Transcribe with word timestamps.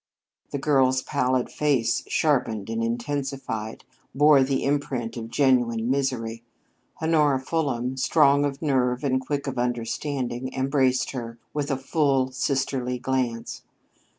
The 0.49 0.57
girl's 0.57 1.03
pallid 1.03 1.51
face, 1.51 2.03
sharpened 2.07 2.71
and 2.71 2.83
intensified, 2.83 3.83
bore 4.15 4.41
the 4.41 4.63
imprint 4.63 5.15
of 5.15 5.29
genuine 5.29 5.91
misery. 5.91 6.41
Honora 6.99 7.39
Fulham, 7.39 7.95
strong 7.97 8.43
of 8.43 8.63
nerve 8.63 9.03
and 9.03 9.21
quick 9.21 9.45
of 9.45 9.59
understanding, 9.59 10.51
embraced 10.55 11.11
her 11.11 11.37
with 11.53 11.69
a 11.69 11.77
full 11.77 12.31
sisterly 12.31 12.97
glance. 12.97 13.61